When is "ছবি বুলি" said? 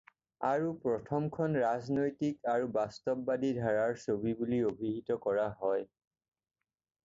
4.07-4.63